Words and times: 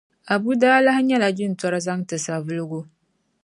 Abu 0.33 0.49
n-daa 0.55 0.79
lahi 0.85 1.01
nyɛla 1.03 1.29
jintori 1.37 1.79
zaŋti 1.85 2.15
Savulugu. 2.25 2.79